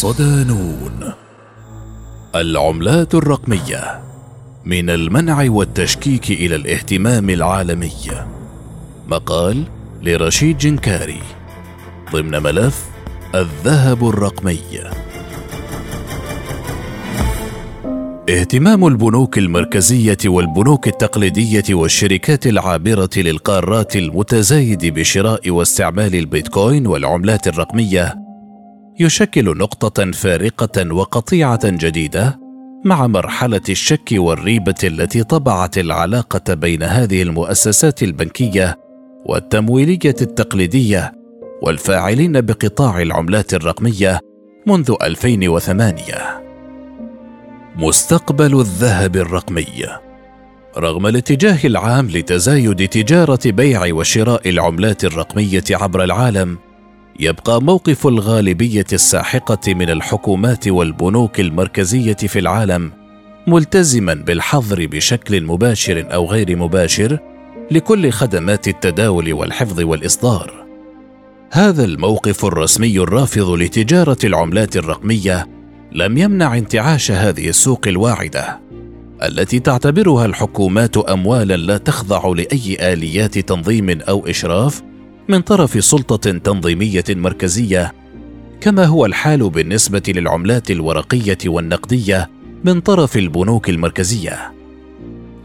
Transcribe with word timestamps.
صدانون. 0.00 1.12
العملات 2.34 3.14
الرقمية 3.14 4.00
من 4.64 4.90
المنع 4.90 5.50
والتشكيك 5.50 6.30
إلى 6.30 6.54
الاهتمام 6.54 7.30
العالمي. 7.30 7.92
مقال 9.08 9.64
لرشيد 10.02 10.58
جنكاري 10.58 11.22
ضمن 12.12 12.42
ملف 12.42 12.84
الذهب 13.34 14.08
الرقمي. 14.08 14.60
اهتمام 18.28 18.86
البنوك 18.86 19.38
المركزية 19.38 20.18
والبنوك 20.26 20.88
التقليدية 20.88 21.74
والشركات 21.74 22.46
العابرة 22.46 23.10
للقارات 23.16 23.96
المتزايد 23.96 24.86
بشراء 24.86 25.50
واستعمال 25.50 26.14
البيتكوين 26.14 26.86
والعملات 26.86 27.48
الرقمية 27.48 28.29
يشكل 29.00 29.58
نقطة 29.58 30.10
فارقة 30.10 30.94
وقطيعة 30.94 31.60
جديدة 31.64 32.38
مع 32.84 33.06
مرحلة 33.06 33.60
الشك 33.68 34.08
والريبة 34.12 34.74
التي 34.84 35.24
طبعت 35.24 35.78
العلاقة 35.78 36.54
بين 36.54 36.82
هذه 36.82 37.22
المؤسسات 37.22 38.02
البنكية 38.02 38.78
والتمويلية 39.26 40.14
التقليدية 40.20 41.12
والفاعلين 41.62 42.40
بقطاع 42.40 43.02
العملات 43.02 43.54
الرقمية 43.54 44.20
منذ 44.66 44.94
2008 45.02 46.02
مستقبل 47.76 48.60
الذهب 48.60 49.16
الرقمي. 49.16 49.84
رغم 50.78 51.06
الاتجاه 51.06 51.58
العام 51.64 52.06
لتزايد 52.06 52.88
تجارة 52.88 53.40
بيع 53.44 53.94
وشراء 53.94 54.48
العملات 54.48 55.04
الرقمية 55.04 55.64
عبر 55.70 56.04
العالم 56.04 56.58
يبقى 57.20 57.62
موقف 57.62 58.06
الغالبية 58.06 58.86
الساحقة 58.92 59.74
من 59.74 59.90
الحكومات 59.90 60.68
والبنوك 60.68 61.40
المركزية 61.40 62.14
في 62.14 62.38
العالم 62.38 62.92
ملتزما 63.46 64.14
بالحظر 64.14 64.86
بشكل 64.86 65.44
مباشر 65.44 66.06
أو 66.14 66.26
غير 66.26 66.56
مباشر 66.56 67.18
لكل 67.70 68.10
خدمات 68.10 68.68
التداول 68.68 69.32
والحفظ 69.32 69.80
والإصدار. 69.80 70.66
هذا 71.50 71.84
الموقف 71.84 72.44
الرسمي 72.44 72.98
الرافض 72.98 73.50
لتجارة 73.50 74.18
العملات 74.24 74.76
الرقمية 74.76 75.48
لم 75.92 76.18
يمنع 76.18 76.58
انتعاش 76.58 77.10
هذه 77.10 77.48
السوق 77.48 77.80
الواعدة 77.86 78.60
التي 79.22 79.58
تعتبرها 79.58 80.26
الحكومات 80.26 80.96
اموالا 80.96 81.56
لا 81.56 81.76
تخضع 81.76 82.28
لأي 82.28 82.92
آليات 82.92 83.38
تنظيم 83.38 84.00
أو 84.00 84.26
إشراف 84.26 84.82
من 85.30 85.40
طرف 85.40 85.84
سلطة 85.84 86.38
تنظيمية 86.38 87.04
مركزية 87.08 87.92
كما 88.60 88.84
هو 88.84 89.06
الحال 89.06 89.50
بالنسبة 89.50 90.02
للعملات 90.08 90.70
الورقية 90.70 91.38
والنقدية 91.46 92.30
من 92.64 92.80
طرف 92.80 93.16
البنوك 93.16 93.70
المركزية. 93.70 94.52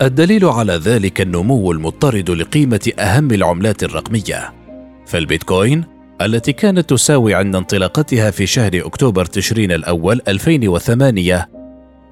الدليل 0.01 0.45
على 0.45 0.73
ذلك 0.73 1.21
النمو 1.21 1.71
المضطرد 1.71 2.29
لقيمة 2.29 2.91
أهم 2.99 3.31
العملات 3.31 3.83
الرقمية 3.83 4.53
فالبيتكوين 5.07 5.83
التي 6.21 6.53
كانت 6.53 6.89
تساوي 6.89 7.33
عند 7.33 7.55
انطلاقتها 7.55 8.31
في 8.31 8.47
شهر 8.47 8.71
أكتوبر 8.85 9.25
تشرين 9.25 9.71
الأول 9.71 10.21
2008 10.27 11.49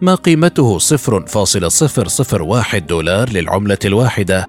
ما 0.02 0.16
قيمته 0.16 0.80
0.001 0.80 2.76
دولار 2.76 3.30
للعملة 3.30 3.78
الواحدة 3.86 4.48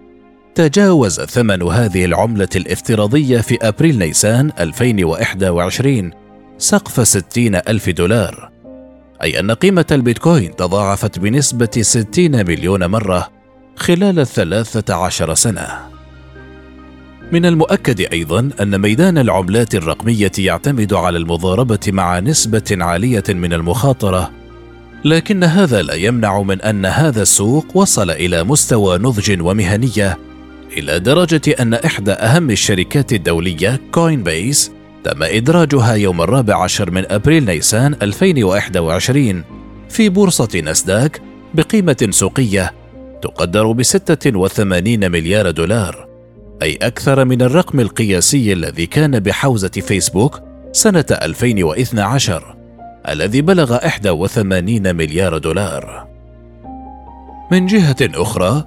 تجاوز 0.55 1.21
ثمن 1.21 1.63
هذه 1.63 2.05
العملة 2.05 2.49
الافتراضية 2.57 3.41
في 3.41 3.59
أبريل 3.63 3.99
نيسان 3.99 4.53
2021 4.61 6.11
سقف 6.59 7.09
60 7.09 7.55
ألف 7.55 7.91
دولار. 7.91 8.51
أي 9.23 9.41
أن 9.41 9.51
قيمة 9.51 9.87
البيتكوين 9.93 10.57
تضاعفت 10.57 11.19
بنسبة 11.19 11.71
60 11.81 12.47
مليون 12.47 12.87
مرة 12.87 13.29
خلال 13.77 14.27
13 14.27 15.35
سنة. 15.35 15.69
من 17.33 17.47
المؤكد 17.47 18.01
أيضا 18.01 18.51
أن 18.61 18.81
ميدان 18.81 19.19
العملات 19.19 19.75
الرقمية 19.75 20.33
يعتمد 20.39 20.93
على 20.93 21.19
المضاربة 21.19 21.81
مع 21.89 22.21
نسبة 22.21 22.77
عالية 22.81 23.25
من 23.29 23.53
المخاطرة 23.53 24.31
لكن 25.05 25.45
هذا 25.45 25.83
لا 25.83 25.95
يمنع 25.95 26.43
من 26.43 26.61
أن 26.61 26.87
هذا 26.87 27.23
السوق 27.23 27.67
وصل 27.77 28.11
إلى 28.11 28.45
مستوى 28.45 28.99
نضج 28.99 29.43
ومهنية 29.43 30.19
إلى 30.79 30.99
درجة 30.99 31.55
أن 31.61 31.75
إحدى 31.75 32.12
أهم 32.12 32.51
الشركات 32.51 33.12
الدولية 33.12 33.81
كوين 33.93 34.23
بيس 34.23 34.73
تم 35.05 35.23
إدراجها 35.23 35.95
يوم 35.95 36.23
الرابع 36.23 36.62
عشر 36.62 36.91
من 36.91 37.12
أبريل 37.12 37.45
نيسان 37.45 37.97
2021 38.03 39.45
في 39.89 40.09
بورصة 40.09 40.61
ناسداك 40.65 41.23
بقيمة 41.55 42.07
سوقية 42.11 42.73
تقدر 43.23 43.73
ب 43.73 43.83
86 43.83 45.11
مليار 45.11 45.51
دولار 45.51 46.09
أي 46.62 46.79
أكثر 46.83 47.25
من 47.25 47.43
الرقم 47.43 47.81
القياسي 47.81 48.53
الذي 48.53 48.87
كان 48.87 49.21
بحوزة 49.21 49.69
فيسبوك 49.69 50.41
سنة 50.73 51.05
2012 51.11 52.56
الذي 53.09 53.41
بلغ 53.43 53.73
81 53.73 54.97
مليار 54.97 55.39
دولار. 55.39 56.06
من 57.53 57.67
جهة 57.67 57.97
أخرى، 58.03 58.65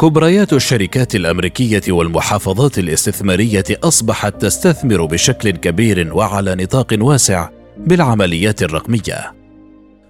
كبريات 0.00 0.52
الشركات 0.52 1.14
الأمريكية 1.14 1.82
والمحافظات 1.88 2.78
الاستثمارية 2.78 3.64
أصبحت 3.70 4.42
تستثمر 4.42 5.04
بشكل 5.04 5.50
كبير 5.50 6.14
وعلى 6.14 6.54
نطاق 6.54 6.86
واسع 7.00 7.48
بالعمليات 7.76 8.62
الرقمية. 8.62 9.34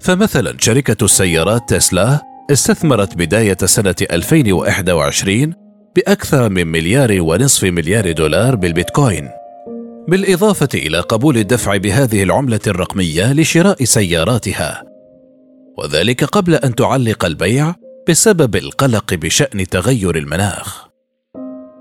فمثلا 0.01 0.57
شركة 0.61 1.05
السيارات 1.05 1.69
تسلا 1.69 2.21
استثمرت 2.51 3.15
بداية 3.15 3.57
سنة 3.65 3.95
2021 4.01 5.55
بأكثر 5.97 6.49
من 6.49 6.67
مليار 6.67 7.21
ونصف 7.21 7.65
مليار 7.65 8.13
دولار 8.13 8.57
بالبيتكوين 8.57 9.29
بالإضافة 10.09 10.69
إلى 10.75 11.01
قبول 11.01 11.37
الدفع 11.37 11.77
بهذه 11.77 12.23
العملة 12.23 12.61
الرقمية 12.67 13.33
لشراء 13.33 13.85
سياراتها 13.85 14.83
وذلك 15.79 16.25
قبل 16.25 16.55
أن 16.55 16.75
تعلق 16.75 17.25
البيع 17.25 17.75
بسبب 18.09 18.57
القلق 18.57 19.15
بشأن 19.15 19.67
تغير 19.67 20.17
المناخ. 20.17 20.89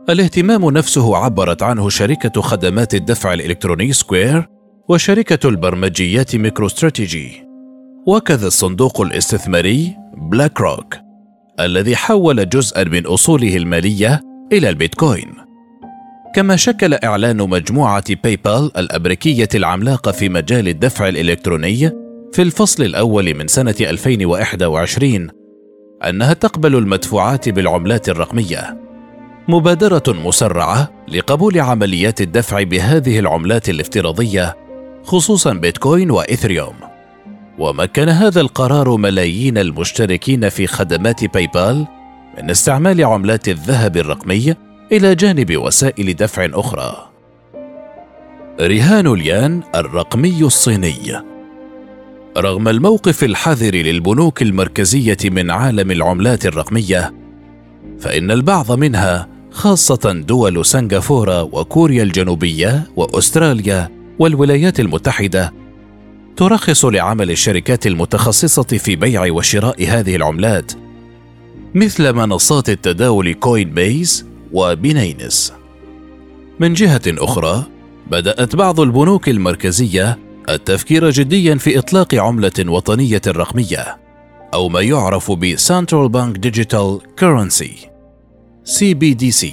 الاهتمام 0.09 0.69
نفسه 0.69 1.17
عبرت 1.17 1.63
عنه 1.63 1.89
شركة 1.89 2.41
خدمات 2.41 2.95
الدفع 2.95 3.33
الإلكتروني 3.33 3.93
سكوير 3.93 4.49
وشركة 4.89 5.49
البرمجيات 5.49 6.35
ميكروستراتيجي. 6.35 7.43
وكذا 8.07 8.47
الصندوق 8.47 9.01
الاستثماري 9.01 9.95
بلاك 10.31 10.61
روك 10.61 10.95
الذي 11.59 11.95
حول 11.95 12.49
جزءا 12.49 12.83
من 12.83 13.05
أصوله 13.05 13.57
المالية 13.57 14.21
إلى 14.53 14.69
البيتكوين. 14.69 15.33
كما 16.35 16.55
شكل 16.55 16.93
إعلان 16.93 17.37
مجموعة 17.37 18.15
باي 18.23 18.35
بال 18.35 18.77
الأمريكية 18.77 19.49
العملاقه 19.55 20.11
في 20.11 20.29
مجال 20.29 20.67
الدفع 20.67 21.07
الإلكتروني 21.07 21.91
في 22.33 22.41
الفصل 22.41 22.83
الأول 22.83 23.33
من 23.33 23.47
سنة 23.47 23.75
2021 23.81 25.36
أنها 26.03 26.33
تقبل 26.33 26.75
المدفوعات 26.75 27.49
بالعملات 27.49 28.09
الرقمية. 28.09 28.77
مبادرة 29.47 30.03
مسرعة 30.07 30.91
لقبول 31.07 31.59
عمليات 31.59 32.21
الدفع 32.21 32.63
بهذه 32.63 33.19
العملات 33.19 33.69
الافتراضية 33.69 34.57
خصوصا 35.03 35.53
بيتكوين 35.53 36.11
وإيثريوم. 36.11 36.75
ومكن 37.59 38.09
هذا 38.09 38.41
القرار 38.41 38.97
ملايين 38.97 39.57
المشتركين 39.57 40.49
في 40.49 40.67
خدمات 40.67 41.33
باي 41.33 41.47
بال 41.53 41.87
من 42.37 42.49
استعمال 42.49 43.05
عملات 43.05 43.47
الذهب 43.47 43.97
الرقمي 43.97 44.55
إلى 44.91 45.15
جانب 45.15 45.57
وسائل 45.57 46.13
دفع 46.13 46.47
أخرى. 46.53 47.09
رهان 48.61 49.07
اليان 49.07 49.61
الرقمي 49.75 50.41
الصيني. 50.41 51.36
رغم 52.37 52.67
الموقف 52.67 53.23
الحذر 53.23 53.75
للبنوك 53.75 54.41
المركزية 54.41 55.17
من 55.23 55.51
عالم 55.51 55.91
العملات 55.91 56.45
الرقمية 56.45 57.13
فإن 57.99 58.31
البعض 58.31 58.71
منها 58.71 59.27
خاصة 59.51 60.23
دول 60.27 60.65
سنغافورة 60.65 61.43
وكوريا 61.43 62.03
الجنوبية 62.03 62.87
وأستراليا 62.95 63.89
والولايات 64.19 64.79
المتحدة 64.79 65.53
ترخص 66.35 66.85
لعمل 66.85 67.31
الشركات 67.31 67.87
المتخصصة 67.87 68.63
في 68.63 68.95
بيع 68.95 69.31
وشراء 69.31 69.85
هذه 69.87 70.15
العملات 70.15 70.71
مثل 71.75 72.13
منصات 72.13 72.69
التداول 72.69 73.33
كوين 73.33 73.69
بيز 73.69 74.25
وبينينس. 74.53 75.53
من 76.59 76.73
جهة 76.73 77.01
أخرى 77.07 77.63
بدأت 78.11 78.55
بعض 78.55 78.79
البنوك 78.79 79.29
المركزية 79.29 80.26
التفكير 80.49 81.09
جديا 81.09 81.55
في 81.55 81.79
إطلاق 81.79 82.15
عملة 82.15 82.51
وطنية 82.59 83.21
رقمية 83.27 83.97
أو 84.53 84.69
ما 84.69 84.81
يعرف 84.81 85.31
ب 85.31 85.55
Central 85.55 86.09
Bank 86.09 86.47
Digital 86.47 87.01
Currency 87.21 87.87
CBDC 88.65 89.47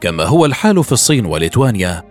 كما 0.00 0.24
هو 0.24 0.46
الحال 0.46 0.84
في 0.84 0.92
الصين 0.92 1.26
وليتوانيا 1.26 2.02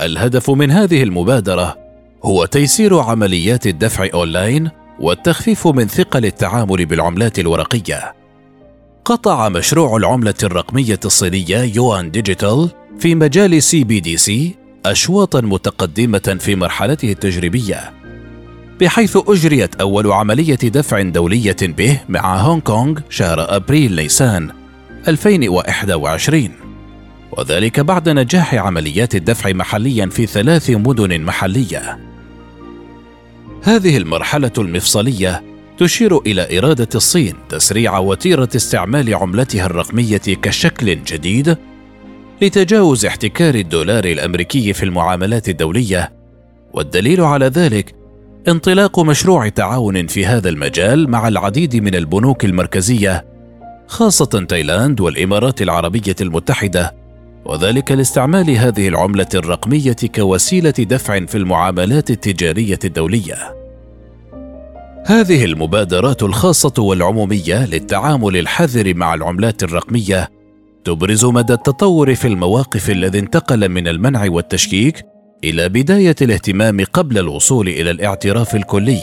الهدف 0.00 0.50
من 0.50 0.70
هذه 0.70 1.02
المبادرة 1.02 1.78
هو 2.24 2.44
تيسير 2.44 2.98
عمليات 2.98 3.66
الدفع 3.66 4.08
أونلاين 4.14 4.70
والتخفيف 5.00 5.66
من 5.66 5.88
ثقل 5.88 6.24
التعامل 6.24 6.86
بالعملات 6.86 7.38
الورقية. 7.38 8.14
قطع 9.04 9.48
مشروع 9.48 9.96
العملة 9.96 10.34
الرقمية 10.42 11.00
الصينية 11.04 11.58
يوان 11.76 12.10
digital 12.10 12.70
في 12.98 13.14
مجال 13.14 13.62
CBDC 13.62 14.54
اشواطا 14.84 15.40
متقدمة 15.40 16.36
في 16.40 16.56
مرحلته 16.56 17.12
التجريبية 17.12 17.92
بحيث 18.80 19.18
أجريت 19.28 19.74
أول 19.74 20.12
عملية 20.12 20.54
دفع 20.54 21.02
دولية 21.02 21.56
به 21.62 22.00
مع 22.08 22.36
هونغ 22.36 22.60
كونغ 22.60 23.00
شهر 23.10 23.56
أبريل 23.56 23.96
نيسان 23.96 24.50
2021 25.08 26.50
وذلك 27.32 27.80
بعد 27.80 28.08
نجاح 28.08 28.54
عمليات 28.54 29.14
الدفع 29.14 29.52
محليا 29.52 30.06
في 30.06 30.26
ثلاث 30.26 30.70
مدن 30.70 31.20
محلية. 31.20 31.98
هذه 33.62 33.96
المرحلة 33.96 34.52
المفصلية 34.58 35.42
تشير 35.78 36.18
إلى 36.18 36.58
إرادة 36.58 36.88
الصين 36.94 37.34
تسريع 37.48 37.98
وتيرة 37.98 38.48
استعمال 38.56 39.14
عملتها 39.14 39.66
الرقمية 39.66 40.16
كشكل 40.18 41.04
جديد 41.04 41.56
لتجاوز 42.42 43.06
احتكار 43.06 43.54
الدولار 43.54 44.04
الأمريكي 44.04 44.72
في 44.72 44.82
المعاملات 44.82 45.48
الدولية 45.48 46.12
والدليل 46.72 47.20
على 47.20 47.46
ذلك 47.46 47.94
انطلاق 48.48 49.00
مشروع 49.00 49.48
تعاون 49.48 50.06
في 50.06 50.26
هذا 50.26 50.48
المجال 50.48 51.10
مع 51.10 51.28
العديد 51.28 51.76
من 51.76 51.94
البنوك 51.94 52.44
المركزية 52.44 53.24
خاصة 53.86 54.46
تايلاند 54.48 55.00
والإمارات 55.00 55.62
العربية 55.62 56.16
المتحدة 56.20 56.94
وذلك 57.44 57.92
لاستعمال 57.92 58.50
هذه 58.50 58.88
العملة 58.88 59.28
الرقمية 59.34 59.96
كوسيلة 60.14 60.70
دفع 60.70 61.26
في 61.26 61.38
المعاملات 61.38 62.10
التجارية 62.10 62.78
الدولية. 62.84 63.54
هذه 65.06 65.44
المبادرات 65.44 66.22
الخاصة 66.22 66.72
والعمومية 66.78 67.66
للتعامل 67.66 68.36
الحذر 68.36 68.94
مع 68.94 69.14
العملات 69.14 69.62
الرقمية 69.62 70.30
تبرز 70.84 71.24
مدى 71.24 71.52
التطور 71.52 72.14
في 72.14 72.28
المواقف 72.28 72.90
الذي 72.90 73.18
انتقل 73.18 73.68
من 73.68 73.88
المنع 73.88 74.30
والتشكيك 74.30 75.02
إلى 75.44 75.68
بداية 75.68 76.14
الاهتمام 76.22 76.84
قبل 76.92 77.18
الوصول 77.18 77.68
إلى 77.68 77.90
الاعتراف 77.90 78.54
الكلي. 78.54 79.00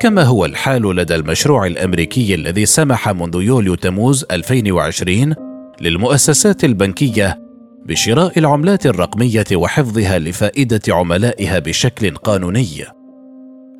كما 0.00 0.22
هو 0.22 0.44
الحال 0.44 0.96
لدى 0.96 1.14
المشروع 1.14 1.66
الأمريكي 1.66 2.34
الذي 2.34 2.66
سمح 2.66 3.08
منذ 3.08 3.42
يوليو 3.42 3.74
تموز 3.74 4.24
2020 4.30 5.34
للمؤسسات 5.80 6.64
البنكية 6.64 7.38
بشراء 7.86 8.38
العملات 8.38 8.86
الرقمية 8.86 9.46
وحفظها 9.52 10.18
لفائدة 10.18 10.80
عملائها 10.88 11.58
بشكل 11.58 12.16
قانوني. 12.16 12.84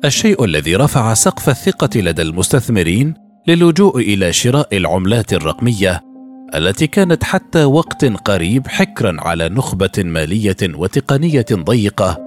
الشيء 0.05 0.43
الذي 0.43 0.75
رفع 0.75 1.13
سقف 1.13 1.49
الثقة 1.49 1.99
لدى 1.99 2.21
المستثمرين 2.21 3.13
للجوء 3.47 3.99
إلى 3.99 4.33
شراء 4.33 4.77
العملات 4.77 5.33
الرقمية 5.33 6.10
التي 6.55 6.87
كانت 6.87 7.23
حتى 7.23 7.63
وقت 7.63 8.05
قريب 8.05 8.67
حكرا 8.67 9.15
على 9.19 9.49
نخبة 9.49 9.91
مالية 9.97 10.57
وتقنية 10.63 11.45
ضيقة 11.51 12.17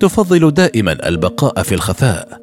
تفضل 0.00 0.50
دائما 0.50 1.08
البقاء 1.08 1.62
في 1.62 1.74
الخفاء. 1.74 2.40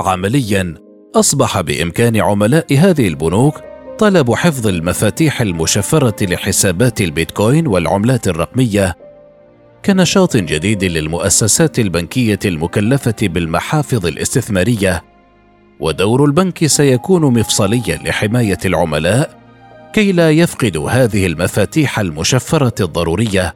عمليا 0.00 0.74
أصبح 1.14 1.60
بإمكان 1.60 2.16
عملاء 2.16 2.66
هذه 2.78 3.08
البنوك 3.08 3.60
طلب 3.98 4.34
حفظ 4.34 4.66
المفاتيح 4.66 5.40
المشفرة 5.40 6.24
لحسابات 6.24 7.00
البيتكوين 7.00 7.66
والعملات 7.66 8.28
الرقمية 8.28 8.96
كنشاط 9.84 10.36
جديد 10.36 10.84
للمؤسسات 10.84 11.78
البنكية 11.78 12.38
المكلفة 12.44 13.14
بالمحافظ 13.22 14.06
الاستثمارية 14.06 15.02
ودور 15.80 16.24
البنك 16.24 16.66
سيكون 16.66 17.22
مفصليا 17.22 17.96
لحماية 17.96 18.58
العملاء 18.64 19.39
كي 19.92 20.12
لا 20.12 20.30
يفقدوا 20.30 20.90
هذه 20.90 21.26
المفاتيح 21.26 21.98
المشفرة 21.98 22.84
الضرورية 22.84 23.54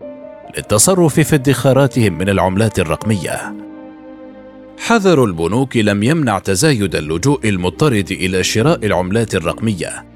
للتصرف 0.57 1.21
في 1.21 1.35
ادخاراتهم 1.35 2.19
من 2.19 2.29
العملات 2.29 2.79
الرقمية. 2.79 3.55
حذر 4.79 5.25
البنوك 5.25 5.77
لم 5.77 6.03
يمنع 6.03 6.39
تزايد 6.39 6.95
اللجوء 6.95 7.49
المضطرد 7.49 8.11
إلى 8.11 8.43
شراء 8.43 8.87
العملات 8.87 9.35
الرقمية 9.35 10.07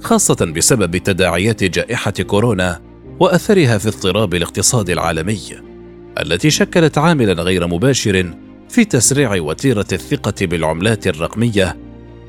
خاصة 0.00 0.52
بسبب 0.56 0.96
تداعيات 0.96 1.64
جائحة 1.64 2.10
كورونا 2.10 2.80
وأثرها 3.20 3.78
في 3.78 3.88
اضطراب 3.88 4.34
الاقتصاد 4.34 4.90
العالمي 4.90 5.40
التي 6.20 6.50
شكلت 6.50 6.98
عاملا 6.98 7.42
غير 7.42 7.66
مباشر 7.66 8.34
في 8.68 8.84
تسريع 8.84 9.34
وتيرة 9.40 9.86
الثقة 9.92 10.46
بالعملات 10.46 11.06
الرقمية 11.06 11.76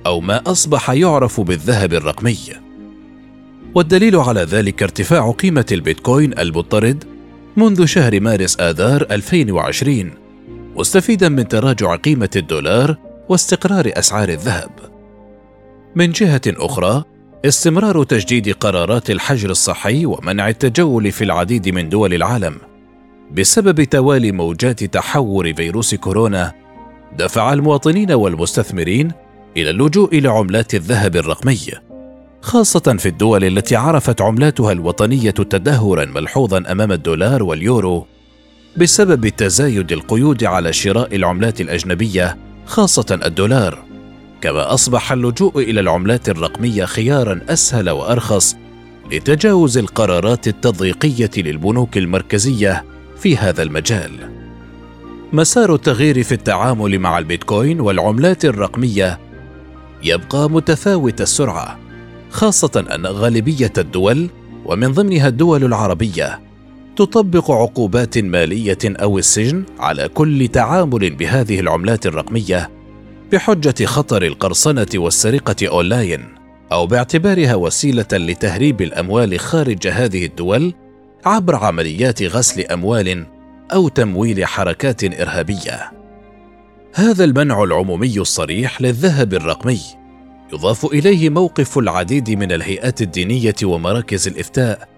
أو 0.06 0.22
ما 0.22 0.42
أصبح 0.48 0.89
يعرف 0.89 1.42
بالذهب 1.42 1.94
الرقمي. 1.94 2.66
والدليل 3.75 4.15
على 4.15 4.41
ذلك 4.41 4.83
ارتفاع 4.83 5.31
قيمة 5.31 5.65
البيتكوين 5.71 6.39
المضطرد 6.39 7.03
منذ 7.57 7.85
شهر 7.85 8.19
مارس 8.19 8.59
آذار 8.59 9.07
2020 9.11 10.11
مستفيدا 10.75 11.29
من 11.29 11.47
تراجع 11.47 11.95
قيمة 11.95 12.29
الدولار 12.35 12.97
واستقرار 13.29 13.91
أسعار 13.93 14.29
الذهب. 14.29 14.69
من 15.95 16.11
جهة 16.11 16.41
أخرى 16.47 17.03
استمرار 17.45 18.03
تجديد 18.03 18.53
قرارات 18.53 19.09
الحجر 19.09 19.49
الصحي 19.49 20.05
ومنع 20.05 20.49
التجول 20.49 21.11
في 21.11 21.23
العديد 21.23 21.69
من 21.69 21.89
دول 21.89 22.13
العالم. 22.13 22.55
بسبب 23.31 23.83
توالي 23.83 24.31
موجات 24.31 24.83
تحور 24.83 25.53
فيروس 25.53 25.95
كورونا 25.95 26.53
دفع 27.17 27.53
المواطنين 27.53 28.11
والمستثمرين 28.11 29.11
إلى 29.57 29.69
اللجوء 29.69 30.17
إلى 30.17 30.29
عملات 30.29 30.75
الذهب 30.75 31.15
الرقمي. 31.15 31.57
خاصة 32.42 32.95
في 33.00 33.06
الدول 33.10 33.44
التي 33.44 33.75
عرفت 33.75 34.22
عملاتها 34.22 34.72
الوطنية 34.72 35.31
تدهورا 35.31 36.06
ملحوظا 36.06 36.63
أمام 36.72 36.91
الدولار 36.91 37.44
واليورو 37.44 38.06
بسبب 38.77 39.27
تزايد 39.27 39.91
القيود 39.91 40.44
على 40.44 40.74
شراء 40.74 41.15
العملات 41.15 41.62
الأجنبية 41.62 42.38
خاصة 42.65 43.20
الدولار. 43.25 43.84
كما 44.41 44.74
أصبح 44.74 45.12
اللجوء 45.12 45.60
إلى 45.60 45.79
العملات 45.79 46.29
الرقمية 46.29 46.86
خيارا 46.86 47.41
أسهل 47.50 47.89
وأرخص 47.89 48.56
لتجاوز 49.12 49.77
القرارات 49.77 50.48
التضييقية 50.48 51.32
للبنوك 51.38 51.98
المركزية 51.98 52.86
في 53.20 53.38
هذا 53.38 53.63
المجال. 53.63 54.12
مسار 55.34 55.75
التغيير 55.75 56.24
في 56.24 56.32
التعامل 56.32 57.00
مع 57.00 57.17
البيتكوين 57.17 57.82
والعملات 57.82 58.46
الرقمية 58.46 59.20
يبقى 60.03 60.50
متفاوت 60.50 61.22
السرعة. 61.22 61.87
خاصة 62.29 62.86
أن 62.96 63.05
غالبية 63.05 63.74
الدول 63.77 64.29
ومن 64.65 64.91
ضمنها 64.91 65.27
الدول 65.27 65.63
العربية 65.63 66.39
تطبق 66.96 67.51
عقوبات 67.51 68.17
مالية 68.17 68.77
أو 68.86 69.17
السجن 69.17 69.63
على 69.79 70.07
كل 70.07 70.48
تعامل 70.48 71.15
بهذه 71.15 71.60
العملات 71.60 72.05
الرقمية 72.05 72.69
بحجة 73.31 73.86
خطر 73.86 74.24
القرصنة 74.24 74.88
والسرقة 74.96 75.67
أونلاين 75.67 76.25
أو 76.72 76.88
باعتبارها 76.88 77.55
وسيلة 77.55 78.07
لتهريب 78.13 78.81
الأموال 78.81 79.39
خارج 79.39 79.88
هذه 79.88 80.25
الدول 80.25 80.74
عبر 81.25 81.55
عمليات 81.55 82.24
غسل 82.24 82.62
أموال 82.62 83.25
أو 83.74 83.88
تمويل 83.88 84.46
حركات 84.46 85.03
إرهابية. 85.03 85.91
هذا 86.93 87.24
المنع 87.24 87.63
العمومي 87.63 88.19
الصريح 88.19 88.81
للذهب 88.81 89.34
الرقمي. 89.34 89.79
يضاف 90.54 90.86
إليه 90.86 91.30
موقف 91.30 91.77
العديد 91.77 92.30
من 92.30 92.51
الهيئات 92.51 93.01
الدينية 93.01 93.56
ومراكز 93.63 94.27
الإفتاء 94.27 94.89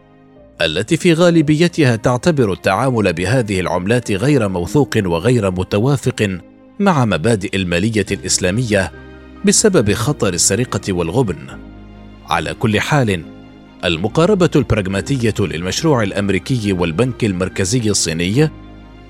التي 0.61 0.97
في 0.97 1.13
غالبيتها 1.13 1.95
تعتبر 1.95 2.53
التعامل 2.53 3.13
بهذه 3.13 3.59
العملات 3.59 4.11
غير 4.11 4.47
موثوق 4.47 4.89
وغير 5.05 5.51
متوافق 5.51 6.39
مع 6.79 7.05
مبادئ 7.05 7.55
المالية 7.55 8.05
الإسلامية 8.11 8.91
بسبب 9.45 9.93
خطر 9.93 10.33
السرقة 10.33 10.93
والغبن. 10.93 11.47
على 12.27 12.53
كل 12.53 12.79
حال 12.79 13.23
المقاربة 13.85 14.49
البراغماتية 14.55 15.33
للمشروع 15.39 16.03
الأمريكي 16.03 16.73
والبنك 16.73 17.23
المركزي 17.23 17.89
الصيني 17.89 18.49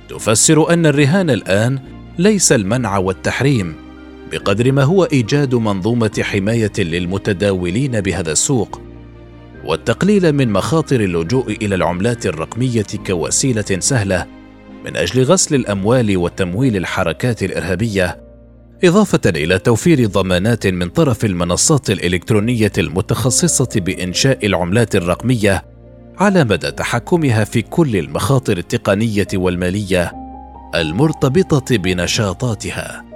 تفسر 0.10 0.74
أن 0.74 0.86
الرهان 0.86 1.29
الآن 1.29 1.79
ليس 2.17 2.51
المنع 2.51 2.98
والتحريم 2.98 3.88
بقدر 4.31 4.71
ما 4.71 4.83
هو 4.83 5.03
إيجاد 5.03 5.55
منظومة 5.55 6.21
حماية 6.21 6.71
للمتداولين 6.77 8.01
بهذا 8.01 8.31
السوق 8.31 8.81
والتقليل 9.65 10.33
من 10.33 10.51
مخاطر 10.51 11.00
اللجوء 11.00 11.51
إلى 11.51 11.75
العملات 11.75 12.25
الرقمية 12.25 12.86
كوسيلة 13.07 13.79
سهلة 13.79 14.25
من 14.86 14.98
أجل 14.98 15.24
غسل 15.24 15.55
الأموال 15.55 16.17
وتمويل 16.17 16.77
الحركات 16.77 17.43
الإرهابية 17.43 18.29
إضافة 18.83 19.21
إلى 19.25 19.59
توفير 19.59 20.07
ضمانات 20.07 20.67
من 20.67 20.89
طرف 20.89 21.25
المنصات 21.25 21.89
الإلكترونية 21.89 22.71
المتخصصة 22.77 23.69
بإنشاء 23.75 24.45
العملات 24.45 24.95
الرقمية 24.95 25.65
على 26.17 26.43
مدى 26.43 26.71
تحكمها 26.71 27.43
في 27.43 27.62
كل 27.62 27.95
المخاطر 27.95 28.57
التقنية 28.57 29.27
والمالية 29.33 30.12
المرتبطة 30.75 31.77
بنشاطاتها. 31.77 33.08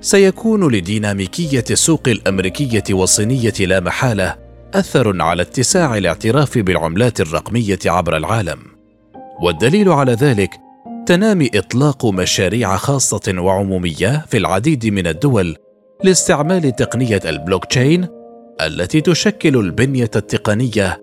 سيكون 0.00 0.74
لديناميكية 0.74 1.64
السوق 1.70 2.08
الأمريكية 2.08 2.82
والصينية 2.90 3.52
لا 3.60 3.80
محالة 3.80 4.36
أثر 4.74 5.22
على 5.22 5.42
اتساع 5.42 5.98
الاعتراف 5.98 6.58
بالعملات 6.58 7.20
الرقمية 7.20 7.78
عبر 7.86 8.16
العالم. 8.16 8.58
والدليل 9.42 9.88
على 9.88 10.12
ذلك 10.12 10.50
تنامي 11.06 11.50
إطلاق 11.54 12.06
مشاريع 12.06 12.76
خاصة 12.76 13.34
وعمومية 13.38 14.26
في 14.28 14.36
العديد 14.36 14.86
من 14.86 15.06
الدول 15.06 15.56
لاستعمال 16.04 16.76
تقنية 16.76 17.20
البلوك 17.24 17.64
تشين 17.64 18.08
التي 18.60 19.00
تشكل 19.00 19.56
البنية 19.56 20.10
التقنية 20.16 21.00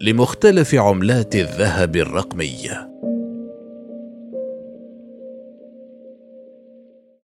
لمختلف 0.00 0.74
عملات 0.74 1.36
الذهب 1.36 1.96
الرقمي. 1.96 2.85